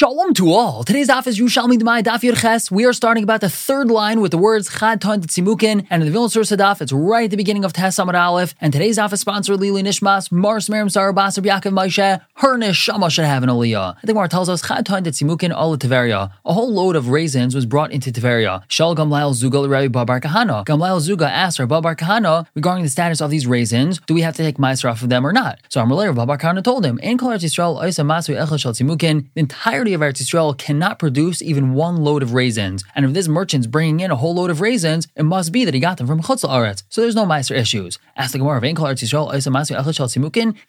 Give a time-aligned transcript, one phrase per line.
[0.00, 0.82] Shalom to all.
[0.82, 2.70] Today's daf is Yushalmi Demai Daf Yerches.
[2.70, 6.06] We are starting about the third line with the words Chad Ton Tzimukin, and in
[6.06, 8.54] the Vilna source daf, it's right at the beginning of Tes Amar Aleph.
[8.62, 12.18] And today's daf is sponsored Lili Nishmas, Mars Merim Sarah Basar Yaakov Moshe.
[12.36, 13.96] Her neshama should have an aliyah.
[13.98, 16.32] I think Mar tells us Chad Ton Tzimukin Ala Tiveria.
[16.46, 18.62] A whole load of raisins was brought into Tiveria.
[18.68, 20.64] Shal Gamlael Zuga Rabbi Babar Kahana.
[20.64, 24.00] Gamlael Zuga asked Rabbi Babar Kahana regarding the status of these raisins.
[24.06, 25.58] Do we have to take meiser off of them or not?
[25.68, 29.26] So Rabbi Babar Kahana told him, In Kol Yisrael Oisa Masu Echel Shal Tzimukin.
[29.34, 32.84] The entirety of Eretz Yisrael cannot produce even one load of raisins.
[32.94, 35.74] And if this merchant's bringing in a whole load of raisins, it must be that
[35.74, 36.82] he got them from Chutz Aretz.
[36.88, 37.98] So there's no Meiser issues.
[38.16, 39.30] Ask the Gemara of Eretz Yisrael,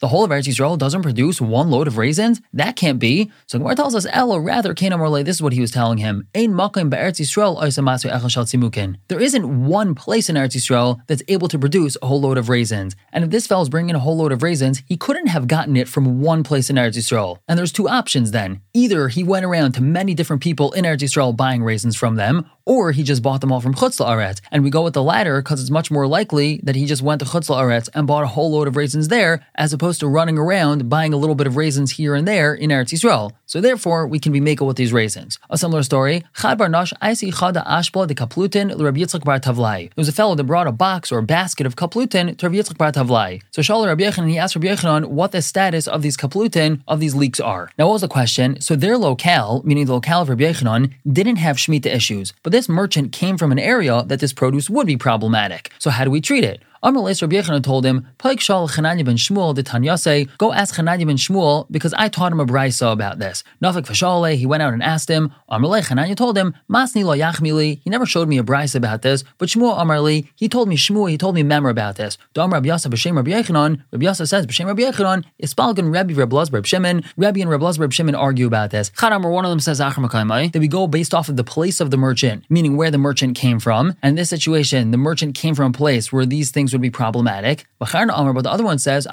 [0.00, 2.40] the whole of Eretz Yisrael doesn't produce one load of raisins?
[2.52, 3.30] That can't be.
[3.46, 6.26] So Gemara tells us, Ella, rather, Kana Morle, this is what he was telling him.
[6.34, 12.38] Yisrael, There isn't one place in Eretz Yisrael that's able to produce a whole load
[12.38, 12.96] of raisins.
[13.12, 15.76] And if this fellow's bringing in a whole load of raisins, he couldn't have gotten
[15.76, 17.38] it from one place in Eretz Yisrael.
[17.48, 18.60] And there's two options then.
[18.74, 22.46] Either he went around to many different people in Eretz Yisrael buying raisins from them,
[22.64, 24.40] or he just bought them all from Chutz La'aretz.
[24.50, 27.20] And we go with the latter because it's much more likely that he just went
[27.20, 30.38] to Chutz La'aretz and bought a whole load of raisins there, as opposed to running
[30.38, 33.32] around buying a little bit of raisins here and there in Eretz Yisrael.
[33.46, 35.38] So therefore, we can be makel with these raisins.
[35.50, 39.40] A similar story, Chad Bar Nash, I see Chada Ashba de Kaplutin Rabbi Yitzchak Bar
[39.40, 39.88] Tavlai.
[39.88, 42.56] There was a fellow that brought a box or a basket of Kaplutin to Rabbi
[42.58, 43.40] Yitzchak Bar Tavlai.
[43.50, 47.00] So Shalom Rabbi Yechanan, he asked Rabbi Yechanan what the status of these Kaplutin, of
[47.00, 47.70] these leeks are.
[47.78, 48.60] Now what was the question?
[48.60, 52.68] So their locale, meaning the locale of Rabbi Yechanan, didn't have Shemitah issues, but this
[52.68, 55.70] merchant came from an area that this produce would be problematic.
[55.78, 56.62] So how do we treat it?
[56.82, 61.06] Amrulais Rabbi Yechanan told him, Paik Shal Chananya ben Shmuel de Tanyase, go ask Chananya
[61.06, 63.44] ben Shmuel because I taught him a brisa about this.
[63.62, 65.32] Nafik Fashale, he went out and asked him.
[65.48, 69.22] Amrulai Chananya told him, Masni lo yachmili, he never showed me a brisa about this,
[69.38, 72.18] but Shmuel Amarli, he told me Shmuel, he told me memor about this.
[72.34, 76.44] Dam Rabbi Yasa b'shem Rabbi Yechanan, Rabbi Yasa says b'shem Rabbi Yechanan, Ispalgan Rabbi Rabbi
[76.50, 78.90] Reb Shimon, Rabbi and Rabbi Reb Shimon argue about this.
[78.90, 81.96] Chadam, one of them says that we go based off of the place of the
[81.96, 83.94] merchant, meaning where the merchant came from.
[84.02, 86.90] And in this situation, the merchant came from a place where these things would be
[86.90, 87.66] problematic.
[87.78, 89.06] But the other one says,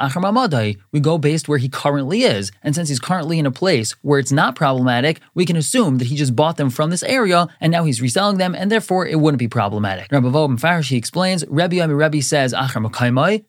[0.91, 2.51] we go based where he currently is.
[2.63, 6.07] And since he's currently in a place where it's not problematic, we can assume that
[6.07, 9.19] he just bought them from this area and now he's reselling them, and therefore it
[9.19, 10.11] wouldn't be problematic.
[10.11, 12.79] Rabbi Vob Farish, he explains, Rabbi Yomi Rabbi says, Achar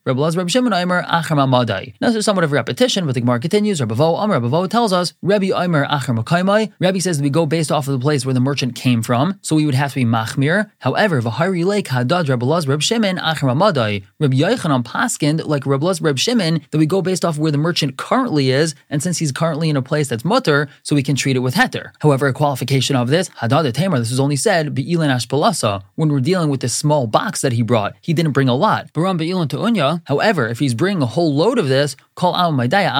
[0.04, 1.94] Rabbi Laz Rabbi Shimon Aimer, Achar Mamadai.
[2.00, 3.80] Now there's somewhat of repetition, but the Gemara continues.
[3.80, 6.72] Rabbi Vo, Amr Rabbi Vo tells us, Rabbi Aimer, Achar Makaimai.
[6.80, 9.38] Rabbi says that we go based off of the place where the merchant came from,
[9.42, 10.70] so we would have to be Machmir.
[10.78, 13.99] However, Vahari Lake Hadad Rabbi Laz Rabbi Shimon, Achar Mamadai.
[14.18, 17.58] Rabbi Yochanan Paskind, like Reb Lez Reb Shimon, that we go based off where the
[17.58, 21.16] merchant currently is, and since he's currently in a place that's mutter, so we can
[21.16, 21.92] treat it with heter.
[22.00, 26.20] However, a qualification of this, Hadad Tamar, this is only said, Be'ilan Ashpalasa, when we're
[26.20, 27.94] dealing with this small box that he brought.
[28.00, 28.92] He didn't bring a lot.
[28.92, 30.02] Baram Be'ilan Unya.
[30.06, 32.90] however, if he's bringing a whole load of this, Call Al Maidaya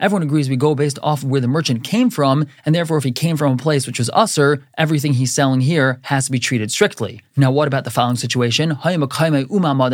[0.00, 3.04] everyone agrees we go based off of where the merchant came from, and therefore if
[3.04, 6.38] he came from a place which was usser, everything he's selling here has to be
[6.38, 7.22] treated strictly.
[7.36, 8.70] Now, what about the following situation?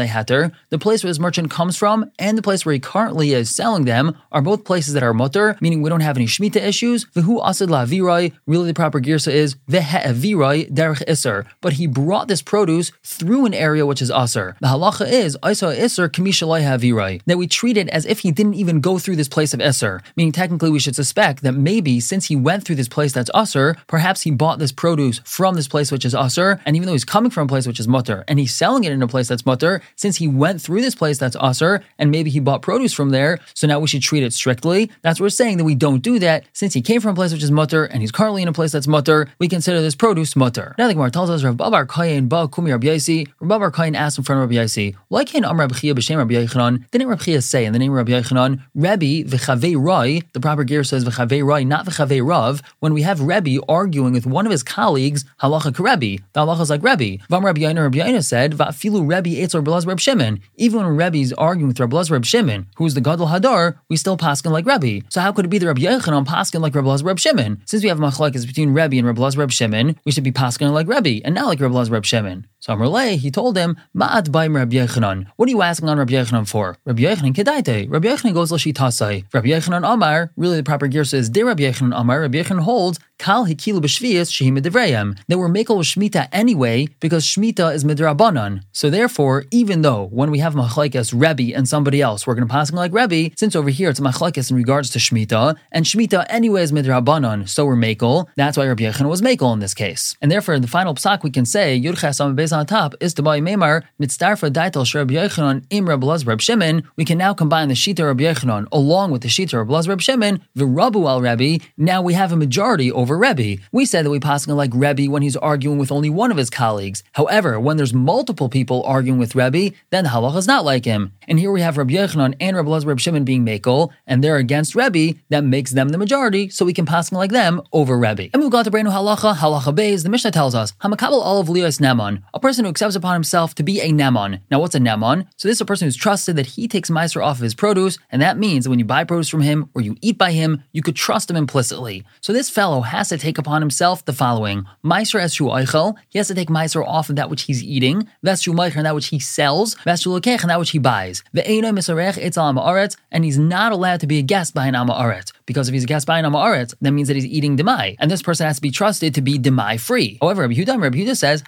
[0.09, 3.85] The place where his merchant comes from and the place where he currently is selling
[3.85, 7.05] them are both places that are mutter, meaning we don't have any shmita issues.
[7.17, 11.47] V'hu asid la virai, really the proper girsa is vehe'avirai derech iser.
[11.61, 14.59] But he brought this produce through an area which is usser.
[14.61, 18.55] The halacha is isa iser kamishalai havirai, that we treat it as if he didn't
[18.55, 22.27] even go through this place of Isser, meaning technically we should suspect that maybe since
[22.27, 25.93] he went through this place that's Usser, perhaps he bought this produce from this place
[25.93, 28.39] which is Usser, and even though he's coming from a place which is Mutter, and
[28.39, 31.37] he's selling it in a place that's Mutter, since he went through this place that's
[31.37, 34.91] Usser, and maybe he bought produce from there, so now we should treat it strictly.
[35.03, 36.45] That's what we're saying that we don't do that.
[36.55, 38.73] Since he came from a place which is Mutter, and he's currently in a place
[38.73, 40.75] that's Mutter, we consider this produce Mutter.
[40.79, 43.97] Now the Gemara tells us Rav Babar Kayin Ba Kumi Rabbi Yaisi, Rav Babar Kayin
[43.97, 46.89] asked in front of Rabbi Yaisi, why can't Amr Rabbi b'shem Rabbi Yechanan?
[46.91, 50.63] Didn't Rabbi Chia say in the name of Rabbi Yechanan, Rebbe v'chavei Rai, the proper
[50.65, 52.63] gear says v'chavei Rai, not v'chavei Rav.
[52.79, 56.71] When we have Rebbe arguing with one of his colleagues, halacha karebi, the halacha is
[56.71, 57.23] like Rebbe.
[57.29, 60.41] Vam Rabbi Yaina, Rabbi Yaina said, va'filu Rebbe etzor belaz Reb Shimon.
[60.57, 63.97] Even when Rebbe is arguing with Reb Reb Shimon, who is the Gadol Hadar, we
[63.97, 65.05] still paskin like Rebbe.
[65.11, 67.63] So how could it be the Rabbi Yechanan paskin like Reb Reb Shimon?
[67.67, 70.87] Since we have machlekes between Rebbe and Reb Reb Shimon, we should be paskin like
[70.87, 72.47] Rebbe and not like Reb Reb Shimon.
[72.69, 75.27] So Amrle, he told him, Ma'at baim Rabbi Yechanan.
[75.37, 76.77] What are you asking on Rabbi Yechanan for?
[76.85, 77.91] Rabbi Yechanan kedaite.
[77.91, 79.25] Rabbi Yechanan goes l'shitasai.
[79.33, 83.01] Rabbi Yechanan Amar, really the proper gear says, De Rabbi Yechanan Amar, Rabbi Yechanan holds,
[83.19, 85.19] Kal hikilu b'shvias shehim devrayim.
[85.27, 88.63] They were makel shmita anyway because shmita is midrabanan.
[88.71, 92.53] So therefore, even though when we have machlekes Rebbe and somebody else, we're going to
[92.53, 96.63] pass like Rebbe, since over here it's machlekes in regards to shmita, and shmita anyway
[96.63, 98.27] is midrabanan, so we're makel.
[98.37, 100.17] That's why Rabbi Yechanan was makel in this case.
[100.23, 102.21] And therefore, in the final psak we can say Yudches
[102.59, 107.05] on top is to buy Memar, Nitzdarfa Daitel Shreb Yechanon Im Reb Reb Shimon, we
[107.05, 110.41] can now combine the Shita Reb Yechanon along with the Shita Reb Laz Reb Shimon,
[110.57, 113.63] Virabu al Rebbe, now we have a majority over Rebbe.
[113.73, 116.51] We said that we pass like Rebbe when he's arguing with only one of his
[116.51, 117.03] colleagues.
[117.13, 121.13] However, when there's multiple people arguing with Rebbe, then the halacha is not like him.
[121.27, 124.37] And here we have Reb Yechanon and Reb Laz Reb Shimon being Makel, and they're
[124.37, 128.29] against Rebbe, that makes them the majority, so we can pass like them over Rebbe.
[128.33, 131.81] And we've got to Brenu Halacha, Halacha Beis, the Mishnah tells us, Hamakabel Olav Lios
[131.81, 134.41] Neman, a person who accepts upon himself to be a Neman.
[134.51, 135.27] Now, what's a Neman?
[135.37, 137.99] So, this is a person who's trusted that he takes Meiser off of his produce,
[138.09, 140.63] and that means that when you buy produce from him or you eat by him,
[140.73, 142.07] you could trust him implicitly.
[142.23, 146.29] So, this fellow has to take upon himself the following Meiser es Eichel, he has
[146.29, 149.19] to take Meiser off of that which he's eating, Veshu Meicher, and that which he
[149.19, 151.23] sells, Veshu Lekech, and that which he buys.
[151.35, 154.75] The Eino Misarech Etzel Aret, and he's not allowed to be a guest by an
[154.75, 157.97] Aret, because if he's a guest by an Aret, that means that he's eating Demai,
[157.99, 160.17] and this person has to be trusted to be Demai free.
[160.23, 161.45] However, Rabbi Yehuda, Rabbi Yehuda says,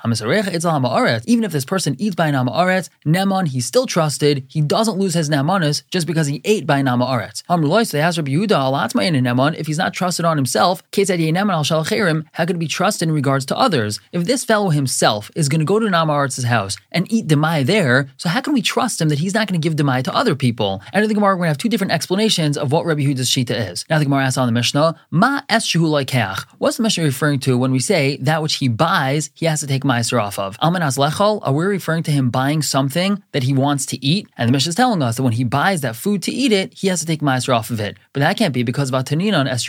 [1.27, 5.15] even if this person eats by an Aret, Neman, he's still trusted, he doesn't lose
[5.15, 7.43] his Nemanis just because he ate by an Aret.
[7.49, 10.83] Amruloi, so they ask Rabbi Yehuda, Alatma in Neman, if he's not trusted on himself,
[10.93, 14.01] how could he be trusted in regards to others?
[14.13, 18.09] If this fellow himself is going to go to Namaret's house and eat Demai there,
[18.17, 20.35] so how can we trust him that he's not going to give Demai to other
[20.35, 20.83] people?
[20.93, 23.31] And in the Gemara, we're going to have two different explanations of what Rabbi Yehuda's
[23.31, 23.85] Shita is.
[23.89, 25.41] Now the Gemara asks on the Mishnah, Ma
[26.59, 29.67] What's the Mishnah referring to when we say that which he buys, he has to
[29.67, 30.57] take Meiser off of?
[30.71, 34.29] Almanaz lechol, are we referring to him buying something that he wants to eat?
[34.37, 36.75] And the Mishnah is telling us that when he buys that food to eat it,
[36.75, 37.97] he has to take Meiser off of it.
[38.13, 39.69] But that can't be because of Ataninon es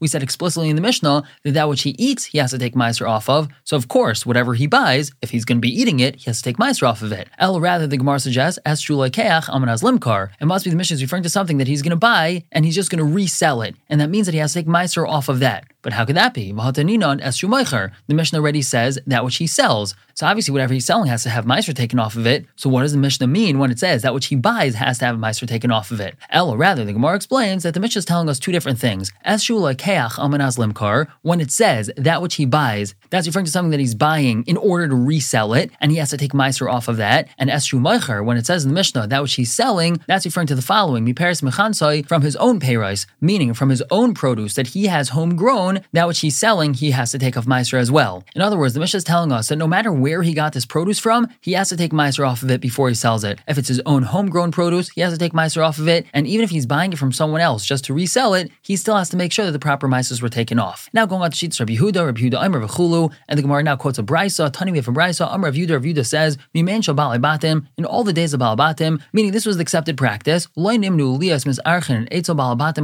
[0.00, 2.74] We said explicitly in the Mishnah that that which he eats, he has to take
[2.74, 3.48] Meiser off of.
[3.62, 6.38] So of course, whatever he buys, if he's going to be eating it, he has
[6.38, 7.28] to take Meiser off of it.
[7.38, 10.30] El rather, the Gemara suggests, es Keach Almanaz limkar.
[10.40, 12.64] It must be the Mishnah is referring to something that he's going to buy and
[12.64, 13.76] he's just going to resell it.
[13.88, 15.66] And that means that he has to take Meiser off of that.
[15.82, 16.52] But how could that be?
[16.52, 19.94] The Mishnah already says that which he sells.
[20.14, 22.46] So obviously, whatever he's selling has to have Meiser taken off of it.
[22.56, 25.04] So what does the Mishnah mean when it says that which he buys has to
[25.04, 26.16] have Meiser taken off of it?
[26.30, 29.12] El, or rather, the Gemara explains that the Mishnah is telling us two different things.
[29.26, 33.70] Eshula keach amanaz limkar, when it says that which he buys, that's referring to something
[33.70, 36.88] that he's buying in order to resell it, and he has to take Meiser off
[36.88, 37.28] of that.
[37.38, 40.46] And Eshu Meicher, when it says in the Mishnah that which he's selling, that's referring
[40.48, 44.68] to the following: Miparis mechansoi from his own payrise, meaning from his own produce that
[44.68, 48.24] he has homegrown, that which he's selling, he has to take off Meiser as well.
[48.34, 50.66] In other words, the Mishnah is telling us that no matter where he got this
[50.66, 53.38] produce from, he has to take Meiser off of it before he sells it.
[53.46, 56.26] If it's his own homegrown produce, he has to take Meiser off of it, and
[56.26, 59.10] even if he's buying it from someone else just to resell it, he still has
[59.10, 60.88] to make sure that the proper Meisers were taken off.
[60.92, 63.76] Now going on to Sheets Rabbi Yehuda, Rabbi Yehuda Aimer V'chulu, and the Gemara now
[63.76, 66.94] quotes a Brisa, Tani we have Brisa, Amr Rav Yehuda, Rav Yehuda says, Mimen shal
[66.94, 70.46] Batim, in all the days of Batim, meaning this was the accepted practice,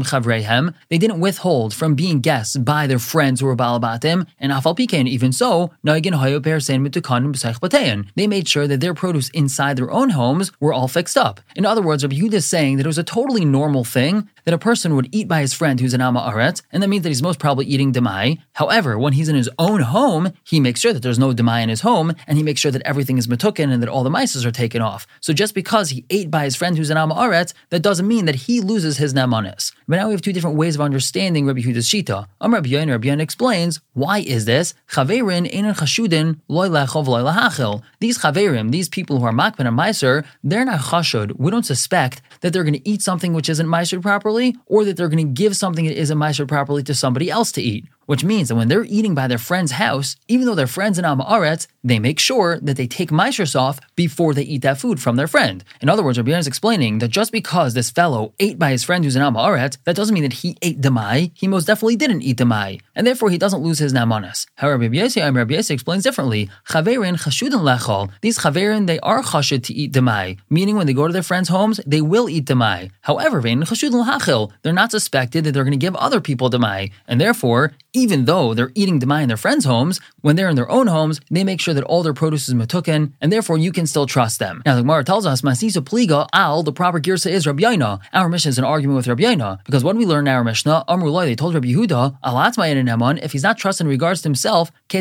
[0.08, 4.76] Chavrehem, they didn't withhold from being guests by their friends who were Batim, and Afal
[4.76, 9.28] Pikein, even so, Naigin Hayo Per Sein Mitukanim B'Seich they made sure that their produce
[9.30, 11.40] inside their own homes were all fixed up.
[11.56, 14.54] In other words, Rabbi Yehuda is saying that it was a totally normal thing that
[14.54, 17.10] a person would eat by his friend who's an Ama Aret, and that means that
[17.10, 18.38] he's most probably eating Demai.
[18.54, 21.68] However, when he's in his own home, he makes sure that there's no Demai in
[21.68, 24.46] his home, and he makes sure that everything is Matukin and that all the mices
[24.46, 25.06] are taken off.
[25.20, 28.24] So just because he ate by his friend who's an Ama Aret, that doesn't mean
[28.24, 29.74] that he loses his Namanis.
[29.86, 32.26] But now we have two different ways of understanding Rabbi Yehuda's Shita.
[32.40, 34.72] Um Rabbi Yain, Rabbi Yain explains, why is this?
[34.92, 35.44] Chaverin
[36.48, 37.82] loy loy lahachil.
[38.00, 41.32] These chaverim, these people who are makban and meiser, they're not chashud.
[41.36, 44.96] We don't suspect that they're going to eat something which isn't meiser properly, or that
[44.96, 48.24] they're going to give something that isn't meiser properly to somebody else to eat which
[48.24, 51.66] means that when they're eating by their friend's house, even though they're friends in Amaretz,
[51.90, 55.26] they make sure that they take Maishers off before they eat that food from their
[55.26, 55.64] friend.
[55.80, 59.04] In other words, Rabbi is explaining that just because this fellow ate by his friend
[59.04, 61.30] who's in Amaretz, that doesn't mean that he ate Demai.
[61.34, 64.46] He most definitely didn't eat Demai, and therefore he doesn't lose his Namanas.
[64.56, 66.50] However, Rabbi Yossi, Rabbi Yossi explains differently.
[66.68, 68.10] Chaverin chashudin lechol.
[68.20, 71.48] These chaverin, they are chashud to eat Demai, meaning when they go to their friends'
[71.48, 72.90] homes, they will eat Demai.
[73.02, 76.90] However, vein chashudin lachil, they're not suspected that they're going to give other people Demai,
[77.06, 80.70] and therefore, even though they're eating demai in their friends' homes, when they're in their
[80.70, 83.86] own homes, they make sure that all their produce is matukin, and therefore you can
[83.86, 84.62] still trust them.
[84.66, 88.00] Now the Gemara tells us, Masisa pliga al, the proper girsa is Rabbi Yaina.
[88.12, 91.24] Our Mishnah is an argument with Rabbi Yaina, because when we learn our Mishnah, Amrullah,
[91.24, 95.00] they told Rabbi Yehuda, Alatma if he's not trusted in regards to himself, how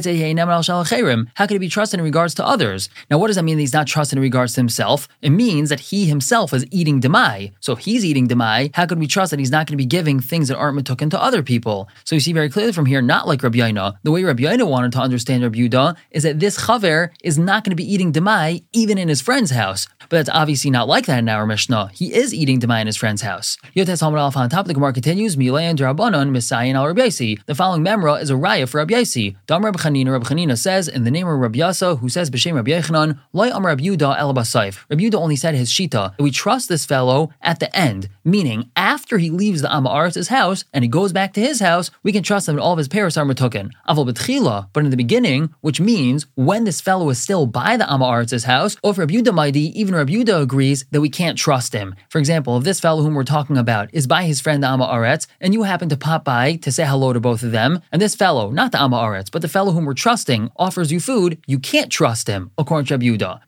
[1.47, 2.89] could he be trusted in regards to others?
[3.09, 5.07] Now what does that mean that he's not trusted in regards to himself?
[5.21, 7.53] It means that he himself is eating demai.
[7.59, 9.85] So if he's eating demai, how could we trust that he's not going to be
[9.85, 11.87] giving things that aren't matukin to other people?
[12.03, 13.97] So you see very clearly from here not like Rabbi Yaina.
[14.03, 17.63] The way Rabbi Yaina wanted to understand Rabbi Yudah is that this chaver is not
[17.63, 19.87] going to be eating demai even in his friend's house.
[20.09, 21.91] But that's obviously not like that in our Mishnah.
[21.93, 23.57] He is eating demai in his friend's house.
[23.75, 27.09] Yotes Hamad Alf on top of the Gemara continues, Milayan Drabanan Misayan al Rabbi
[27.45, 29.35] The following memra is a raya for Rabbi Yaisi.
[29.47, 32.55] Dam Rabbi Chanina, Rabbi Chanina says, in the name of Rabbi Yasa, who says B'Shem
[32.55, 34.85] Rabbi Yechanan, Loi Am Rabbi Yudah El Basayif.
[34.89, 39.17] Rabbi Yudah only said his shita, we trust this fellow at the end, meaning after
[39.17, 42.47] he leaves the Ama'aret's house and he goes back to his house, we can trust
[42.47, 43.71] him that all of his paris are matukin.
[43.87, 47.83] Aval betchila, but in the beginning, which means when this fellow is still by the
[47.83, 51.93] Ama'aret's house, or if Rabbi Maidi, even Rabbi Yudah agrees that we can't trust him.
[52.07, 55.27] For example, if this fellow whom we're talking about is by his friend the Ama'aretz,
[55.41, 58.15] and you happen to pop by to say hello to both of them, and this
[58.15, 61.91] fellow, not the Ama'aretz, but the fellow whom we're trusting, offers you food, you can't
[61.91, 63.41] trust him, according to Rabbi Yudah.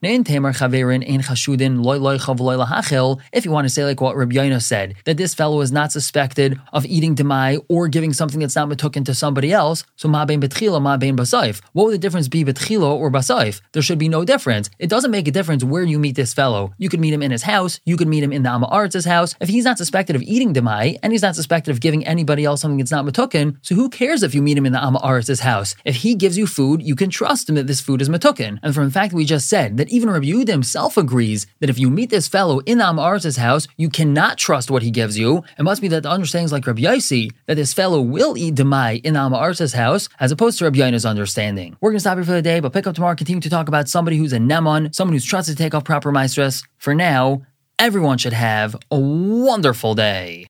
[3.32, 5.90] If you want to say like what Rabbi Yaina said, that this fellow is not
[5.90, 10.26] suspected of eating demai or giving something that's not matukin to somebody else, so ma
[10.26, 11.62] bein betchila, ma basayif.
[11.72, 13.60] What would the difference be betchila or basayif?
[13.72, 14.70] There should be no difference.
[14.78, 16.72] It doesn't make a difference where you meet this fellow.
[16.78, 19.34] You could meet him in his house, you could meet him in the Ama'aritz's house.
[19.40, 22.60] If he's not suspected of eating demai, and he's not suspected of giving anybody else
[22.60, 25.74] something that's not matukin, so who cares if you meet him in the Ama'aritz's house?
[25.84, 28.58] If he gives you food, you can trust him that this food is matukin.
[28.62, 31.70] And from the fact that we just said that even Rabbi Yehuda himself agrees that
[31.70, 35.18] if you meet this fellow in the Ama'aritz's house, you cannot trust what he gives
[35.18, 35.42] you.
[35.58, 38.54] It must be that the understanding is like Rabbi Yaisi, that this fellow will eat
[38.54, 41.76] demai in the Ama'aritz's house, as opposed to Rabbi Yaina's understanding.
[41.80, 43.88] We're going to stop here for the day, but up tomorrow, continue to talk about
[43.88, 46.62] somebody who's a Nemon, someone who's trusted to take off proper maestras.
[46.78, 47.42] For now,
[47.78, 50.38] everyone should have a wonderful day.